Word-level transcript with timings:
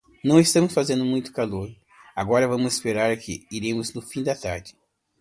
Não, 0.23 0.39
está 0.39 0.67
fazendo 0.67 1.05
muito 1.05 1.31
calor 1.31 1.69
agora, 2.15 2.47
vamos 2.47 2.73
esperar 2.73 3.15
que 3.17 3.45
iremos 3.51 3.93
no 3.93 4.01
fim 4.01 4.23
da 4.23 4.33
tarde. 4.33 4.75